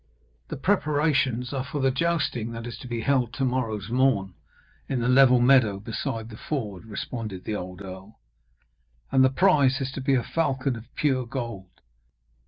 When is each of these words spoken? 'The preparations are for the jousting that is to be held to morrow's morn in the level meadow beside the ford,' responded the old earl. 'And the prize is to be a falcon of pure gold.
'The 0.47 0.57
preparations 0.57 1.53
are 1.53 1.63
for 1.63 1.79
the 1.79 1.91
jousting 1.91 2.51
that 2.53 2.65
is 2.65 2.75
to 2.75 2.87
be 2.87 3.01
held 3.01 3.31
to 3.31 3.45
morrow's 3.45 3.91
morn 3.91 4.33
in 4.89 4.99
the 4.99 5.07
level 5.07 5.39
meadow 5.39 5.79
beside 5.79 6.29
the 6.29 6.37
ford,' 6.37 6.85
responded 6.85 7.43
the 7.43 7.55
old 7.55 7.83
earl. 7.83 8.19
'And 9.11 9.23
the 9.23 9.29
prize 9.29 9.79
is 9.79 9.91
to 9.91 10.01
be 10.01 10.15
a 10.15 10.23
falcon 10.23 10.75
of 10.75 10.85
pure 10.95 11.27
gold. 11.27 11.81